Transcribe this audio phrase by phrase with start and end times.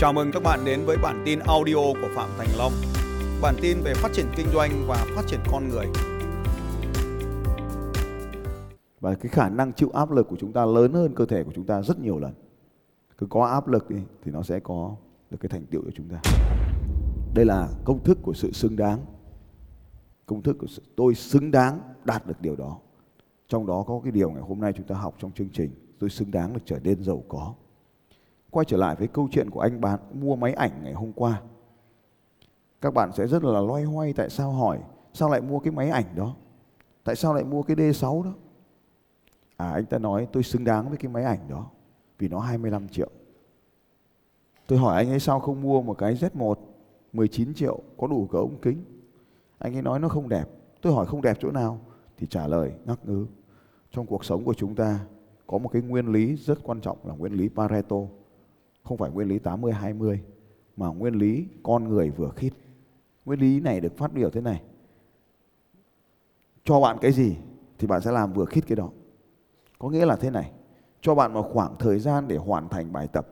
[0.00, 2.72] Chào mừng các bạn đến với bản tin audio của Phạm Thành Long.
[3.42, 5.86] Bản tin về phát triển kinh doanh và phát triển con người.
[9.00, 11.52] Và cái khả năng chịu áp lực của chúng ta lớn hơn cơ thể của
[11.54, 12.32] chúng ta rất nhiều lần.
[13.18, 14.96] Cứ có áp lực đi, thì nó sẽ có
[15.30, 16.20] được cái thành tựu cho chúng ta.
[17.34, 18.98] Đây là công thức của sự xứng đáng.
[20.26, 22.78] Công thức của sự tôi xứng đáng đạt được điều đó.
[23.48, 26.10] Trong đó có cái điều ngày hôm nay chúng ta học trong chương trình tôi
[26.10, 27.54] xứng đáng được trở nên giàu có.
[28.50, 31.42] Quay trở lại với câu chuyện của anh bán mua máy ảnh ngày hôm qua.
[32.80, 34.78] Các bạn sẽ rất là loay hoay tại sao hỏi,
[35.12, 36.34] sao lại mua cái máy ảnh đó?
[37.04, 38.32] Tại sao lại mua cái D6 đó?
[39.56, 41.70] À anh ta nói, tôi xứng đáng với cái máy ảnh đó,
[42.18, 43.10] vì nó 25 triệu.
[44.66, 46.54] Tôi hỏi anh ấy, sao không mua một cái Z1
[47.12, 48.84] 19 triệu, có đủ cả ống kính.
[49.58, 50.48] Anh ấy nói, nó không đẹp.
[50.82, 51.80] Tôi hỏi, không đẹp chỗ nào
[52.16, 53.26] thì trả lời, ngắc ngứ.
[53.90, 55.00] Trong cuộc sống của chúng ta
[55.46, 57.96] có một cái nguyên lý rất quan trọng là nguyên lý Pareto.
[58.88, 60.18] Không phải nguyên lý 80-20
[60.76, 62.52] mà nguyên lý con người vừa khít.
[63.24, 64.62] Nguyên lý này được phát biểu thế này.
[66.64, 67.36] Cho bạn cái gì
[67.78, 68.90] thì bạn sẽ làm vừa khít cái đó.
[69.78, 70.50] Có nghĩa là thế này.
[71.00, 73.28] Cho bạn một khoảng thời gian để hoàn thành bài tập,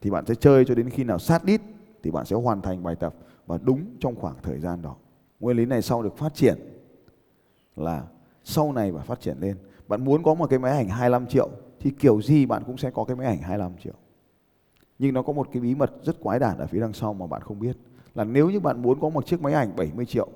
[0.00, 1.60] thì bạn sẽ chơi cho đến khi nào sát đít
[2.02, 3.14] thì bạn sẽ hoàn thành bài tập
[3.46, 4.96] và đúng trong khoảng thời gian đó.
[5.40, 6.58] Nguyên lý này sau được phát triển
[7.76, 8.04] là
[8.44, 9.56] sau này và phát triển lên.
[9.88, 11.48] Bạn muốn có một cái máy ảnh 25 triệu
[11.80, 13.94] thì kiểu gì bạn cũng sẽ có cái máy ảnh 25 triệu.
[15.00, 17.26] Nhưng nó có một cái bí mật rất quái đản ở phía đằng sau mà
[17.26, 17.76] bạn không biết.
[18.14, 20.28] Là nếu như bạn muốn có một chiếc máy ảnh 70 triệu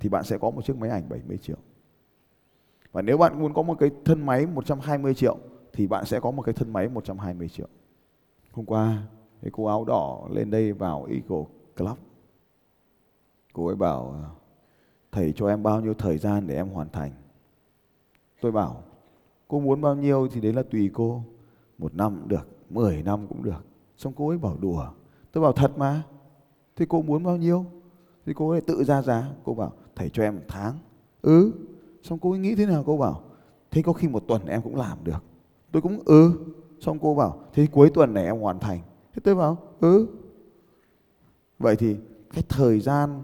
[0.00, 1.56] thì bạn sẽ có một chiếc máy ảnh 70 triệu.
[2.92, 5.38] Và nếu bạn muốn có một cái thân máy 120 triệu
[5.72, 7.66] thì bạn sẽ có một cái thân máy 120 triệu.
[8.52, 9.02] Hôm qua
[9.42, 11.44] cái cô áo đỏ lên đây vào Eagle
[11.76, 11.98] Club.
[13.52, 14.14] Cô ấy bảo
[15.12, 17.12] thầy cho em bao nhiêu thời gian để em hoàn thành.
[18.40, 18.82] Tôi bảo
[19.48, 21.22] cô muốn bao nhiêu thì đấy là tùy cô.
[21.78, 23.64] Một năm cũng được, mười năm cũng được.
[23.96, 24.88] Xong cô ấy bảo đùa.
[25.32, 26.02] Tôi bảo, thật mà.
[26.76, 27.64] thì cô muốn bao nhiêu?
[28.26, 29.28] Thì cô ấy tự ra giá.
[29.44, 30.78] Cô bảo, thầy cho em một tháng.
[31.22, 31.52] Ừ.
[32.02, 32.84] Xong cô ấy nghĩ thế nào?
[32.86, 33.22] Cô bảo,
[33.70, 35.24] thế có khi một tuần em cũng làm được.
[35.72, 36.32] Tôi cũng ừ.
[36.80, 38.80] Xong cô bảo, thế cuối tuần này em hoàn thành.
[39.14, 40.06] Thế tôi bảo ừ.
[41.58, 41.96] Vậy thì
[42.34, 43.22] cái thời gian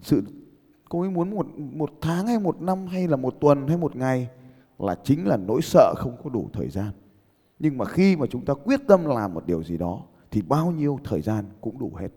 [0.00, 0.22] sự,
[0.88, 3.96] cô ấy muốn một một tháng hay một năm hay là một tuần hay một
[3.96, 4.28] ngày
[4.78, 6.90] là chính là nỗi sợ không có đủ thời gian.
[7.58, 10.70] Nhưng mà khi mà chúng ta quyết tâm làm một điều gì đó thì bao
[10.70, 12.08] nhiêu thời gian cũng đủ hết.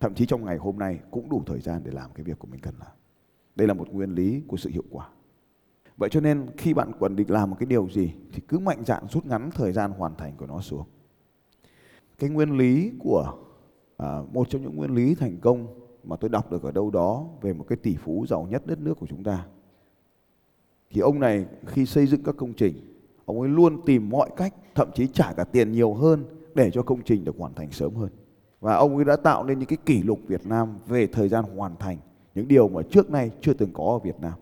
[0.00, 2.48] Thậm chí trong ngày hôm nay cũng đủ thời gian để làm cái việc của
[2.50, 2.92] mình cần làm.
[3.56, 5.08] Đây là một nguyên lý của sự hiệu quả.
[5.96, 8.84] Vậy cho nên khi bạn cần định làm một cái điều gì thì cứ mạnh
[8.84, 10.86] dạn rút ngắn thời gian hoàn thành của nó xuống.
[12.18, 13.34] Cái nguyên lý của
[13.96, 15.66] à, một trong những nguyên lý thành công
[16.04, 18.80] mà tôi đọc được ở đâu đó về một cái tỷ phú giàu nhất đất
[18.80, 19.46] nước của chúng ta.
[20.90, 22.74] Thì ông này khi xây dựng các công trình,
[23.24, 26.24] ông ấy luôn tìm mọi cách, thậm chí trả cả tiền nhiều hơn
[26.54, 28.10] để cho công trình được hoàn thành sớm hơn.
[28.60, 31.44] Và ông ấy đã tạo nên những cái kỷ lục Việt Nam về thời gian
[31.44, 31.98] hoàn thành
[32.34, 34.32] những điều mà trước nay chưa từng có ở Việt Nam.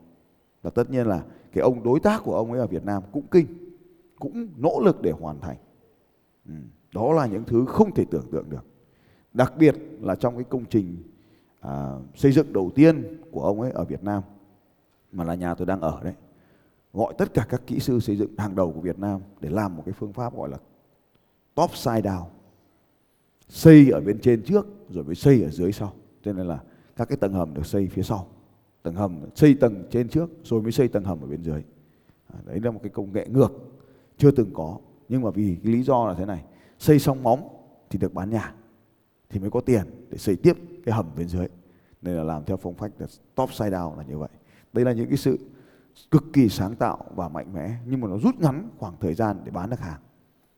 [0.62, 1.22] Và tất nhiên là
[1.52, 3.46] cái ông đối tác của ông ấy ở Việt Nam cũng kinh,
[4.18, 5.56] cũng nỗ lực để hoàn thành.
[6.46, 6.54] Ừ.
[6.94, 8.64] Đó là những thứ không thể tưởng tượng được.
[9.32, 10.96] Đặc biệt là trong cái công trình
[11.60, 14.22] à, xây dựng đầu tiên của ông ấy ở Việt Nam
[15.12, 16.14] mà là nhà tôi đang ở đấy
[16.92, 19.76] gọi tất cả các kỹ sư xây dựng hàng đầu của Việt Nam để làm
[19.76, 20.58] một cái phương pháp gọi là
[21.54, 22.24] top side down.
[23.48, 25.92] Xây ở bên trên trước, rồi mới xây ở dưới sau.
[26.22, 26.60] Cho nên là
[26.96, 28.26] các cái tầng hầm được xây phía sau.
[28.82, 31.62] Tầng hầm, xây tầng trên trước, rồi mới xây tầng hầm ở bên dưới.
[32.26, 33.52] À, đấy là một cái công nghệ ngược,
[34.16, 34.78] chưa từng có.
[35.08, 36.44] Nhưng mà vì cái lý do là thế này,
[36.78, 37.48] xây xong móng
[37.90, 38.54] thì được bán nhà,
[39.28, 41.48] thì mới có tiền để xây tiếp cái hầm bên dưới.
[42.02, 44.28] Nên là làm theo phong cách là top side down là như vậy.
[44.72, 45.38] Đây là những cái sự
[46.10, 49.40] cực kỳ sáng tạo và mạnh mẽ, nhưng mà nó rút ngắn khoảng thời gian
[49.44, 50.00] để bán được hàng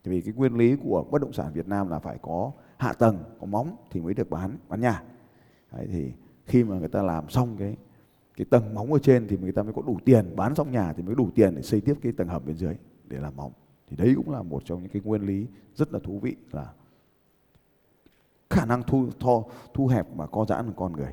[0.05, 3.19] vì cái nguyên lý của bất động sản Việt Nam là phải có hạ tầng
[3.41, 5.03] có móng thì mới được bán bán nhà.
[5.73, 6.13] Đấy, thì
[6.47, 7.77] khi mà người ta làm xong cái
[8.37, 10.93] cái tầng móng ở trên thì người ta mới có đủ tiền bán xong nhà
[10.93, 12.75] thì mới đủ tiền để xây tiếp cái tầng hầm bên dưới
[13.09, 13.53] để làm móng.
[13.89, 16.73] Thì đấy cũng là một trong những cái nguyên lý rất là thú vị là
[18.51, 19.45] khả năng thu thu,
[19.75, 21.13] thu hẹp và co giãn của con người.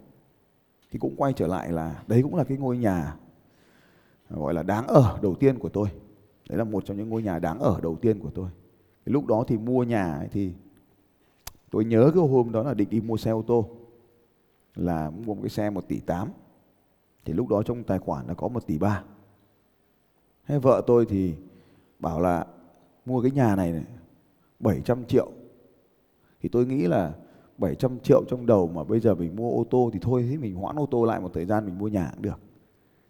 [0.92, 3.16] Thì cũng quay trở lại là đấy cũng là cái ngôi nhà
[4.30, 5.90] gọi là đáng ở đầu tiên của tôi.
[6.50, 8.50] Đấy là một trong những ngôi nhà đáng ở đầu tiên của tôi
[9.10, 10.54] lúc đó thì mua nhà ấy thì
[11.72, 13.70] tôi nhớ cái hôm đó là định đi mua xe ô tô
[14.76, 16.30] là mua một cái xe một tỷ tám.
[17.26, 19.04] Thì lúc đó trong tài khoản là có một tỷ ba.
[20.48, 21.36] Thế vợ tôi thì
[22.00, 22.46] bảo là
[23.06, 23.84] mua cái nhà này, này
[24.60, 25.32] 700 triệu.
[26.42, 27.14] Thì tôi nghĩ là
[27.58, 30.56] 700 triệu trong đầu mà bây giờ mình mua ô tô thì thôi thế mình
[30.56, 32.40] hoãn ô tô lại một thời gian mình mua nhà cũng được.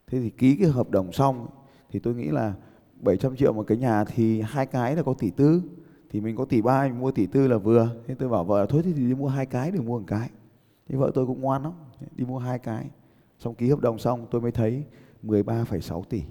[0.08, 1.48] Thế thì ký cái hợp đồng xong
[1.90, 2.54] thì tôi nghĩ là
[3.02, 5.62] 700 triệu một cái nhà thì hai cái là có tỷ tư
[6.10, 7.90] thì mình có tỷ ba mình mua tỷ tư là vừa.
[8.08, 10.30] Thế tôi bảo vợ thôi thì đi mua hai cái đừng mua một cái.
[10.90, 11.74] Thế vợ tôi cũng ngoan lắm.
[12.16, 12.86] Đi mua hai cái.
[13.40, 14.84] Xong ký hợp đồng xong tôi mới thấy
[15.24, 16.22] 13,6 tỷ.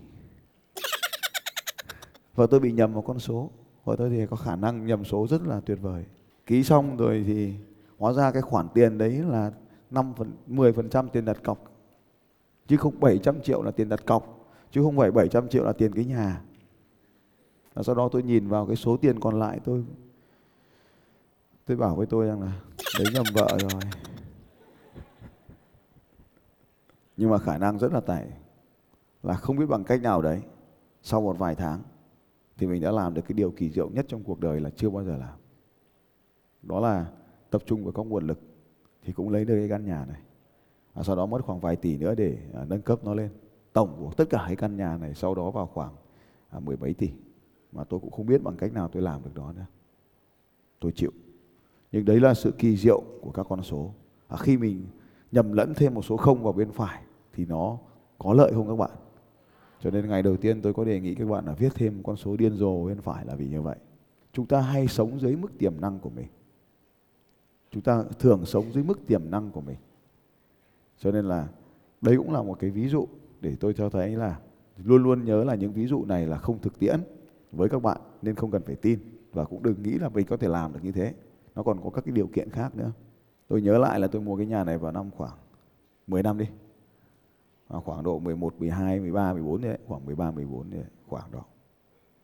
[2.35, 3.51] Vợ tôi bị nhầm một con số.
[3.85, 6.05] Vợ tôi thì có khả năng nhầm số rất là tuyệt vời.
[6.47, 7.55] Ký xong rồi thì
[7.99, 9.53] hóa ra cái khoản tiền đấy là
[9.91, 11.65] 5 phần 10 phần trăm tiền đặt cọc.
[12.67, 14.49] Chứ không 700 triệu là tiền đặt cọc.
[14.71, 16.43] Chứ không phải 700 triệu là tiền cái nhà
[17.79, 19.85] và sau đó tôi nhìn vào cái số tiền còn lại tôi
[21.67, 22.53] tôi bảo với tôi rằng là
[22.99, 23.81] đấy nhầm vợ rồi.
[27.17, 28.27] Nhưng mà khả năng rất là tệ
[29.23, 30.41] là không biết bằng cách nào đấy
[31.03, 31.83] sau một vài tháng
[32.57, 34.91] thì mình đã làm được cái điều kỳ diệu nhất trong cuộc đời là chưa
[34.91, 35.39] bao giờ làm.
[36.63, 37.07] Đó là
[37.51, 38.41] tập trung vào các nguồn lực
[39.03, 40.21] thì cũng lấy được cái căn nhà này.
[40.95, 43.31] Và sau đó mất khoảng vài tỷ nữa để à, nâng cấp nó lên.
[43.73, 45.93] Tổng của tất cả cái căn nhà này sau đó vào khoảng
[46.51, 47.11] à, mười mấy tỷ
[47.73, 49.67] mà tôi cũng không biết bằng cách nào tôi làm được đó nữa.
[50.81, 51.11] Tôi chịu.
[51.93, 53.95] Nhưng đấy là sự kỳ diệu của các con số.
[54.29, 54.87] À, khi mình
[55.33, 57.79] nhầm lẫn thêm một số không vào bên phải thì nó
[58.19, 58.91] có lợi không các bạn?
[59.81, 62.17] Cho nên ngày đầu tiên tôi có đề nghị các bạn là viết thêm con
[62.17, 63.77] số điên rồ bên phải là vì như vậy.
[64.33, 66.27] Chúng ta hay sống dưới mức tiềm năng của mình.
[67.71, 69.77] Chúng ta thường sống dưới mức tiềm năng của mình.
[70.99, 71.49] Cho nên là
[72.01, 73.07] đấy cũng là một cái ví dụ
[73.41, 74.41] để tôi cho thấy là
[74.85, 77.01] luôn luôn nhớ là những ví dụ này là không thực tiễn
[77.53, 78.99] với các bạn nên không cần phải tin
[79.33, 81.15] và cũng đừng nghĩ là mình có thể làm được như thế
[81.55, 82.93] nó còn có các cái điều kiện khác nữa
[83.49, 85.39] tôi nhớ lại là tôi mua cái nhà này vào năm khoảng
[86.07, 86.47] 10 năm đi
[87.69, 91.45] à, khoảng độ 11, 12, 13, 14 đấy, khoảng 13, 14 đấy, khoảng đó.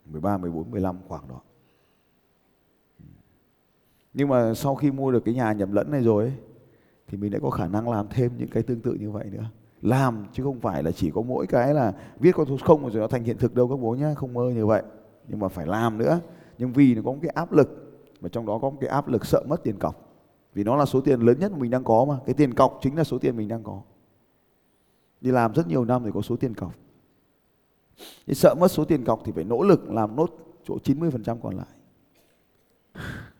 [0.04, 1.40] 13, 14, 15 khoảng đó.
[2.98, 3.04] Ừ.
[4.14, 6.32] Nhưng mà sau khi mua được cái nhà nhầm lẫn này rồi ấy,
[7.08, 9.44] thì mình đã có khả năng làm thêm những cái tương tự như vậy nữa.
[9.82, 13.00] Làm chứ không phải là chỉ có mỗi cái là viết con số không rồi
[13.00, 14.82] nó thành hiện thực đâu các bố nhá, không mơ như vậy.
[15.28, 16.20] Nhưng mà phải làm nữa.
[16.58, 17.68] Nhưng vì nó có một cái áp lực,
[18.20, 20.16] và trong đó có một cái áp lực sợ mất tiền cọc.
[20.54, 22.18] Vì nó là số tiền lớn nhất mà mình đang có mà.
[22.26, 23.82] Cái tiền cọc chính là số tiền mình đang có.
[25.20, 26.72] Đi làm rất nhiều năm thì có số tiền cọc.
[28.26, 30.30] Thì sợ mất số tiền cọc thì phải nỗ lực làm nốt
[30.64, 31.66] chỗ 90% còn lại.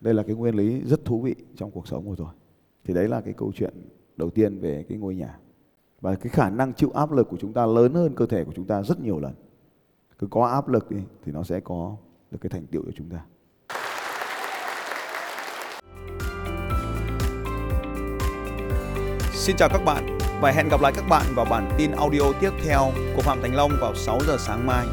[0.01, 2.29] Đây là cái nguyên lý rất thú vị trong cuộc sống của tôi.
[2.85, 3.75] Thì đấy là cái câu chuyện
[4.17, 5.39] đầu tiên về cái ngôi nhà.
[6.01, 8.53] Và cái khả năng chịu áp lực của chúng ta lớn hơn cơ thể của
[8.55, 9.35] chúng ta rất nhiều lần.
[10.19, 11.97] Cứ có áp lực đi, thì nó sẽ có
[12.31, 13.19] được cái thành tựu của chúng ta.
[19.33, 22.51] Xin chào các bạn và hẹn gặp lại các bạn vào bản tin audio tiếp
[22.65, 24.87] theo của Phạm Thành Long vào 6 giờ sáng mai.